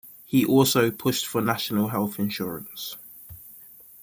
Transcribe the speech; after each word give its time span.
He 0.25 0.43
also 0.43 0.89
pushed 0.89 1.27
for 1.27 1.41
national 1.43 1.89
health 1.89 2.17
insurance. 2.17 2.97